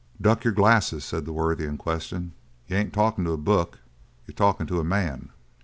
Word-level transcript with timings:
"Duck 0.19 0.43
your 0.43 0.51
glasses," 0.53 1.05
said 1.05 1.25
the 1.25 1.31
worthy 1.31 1.63
in 1.65 1.77
question. 1.77 2.31
"You 2.65 2.75
ain't 2.75 2.91
talkin' 2.91 3.23
to 3.25 3.33
a 3.33 3.37
book, 3.37 3.81
you're 4.25 4.33
talking 4.33 4.65
to 4.65 4.79
a 4.79 4.83
man." 4.83 5.29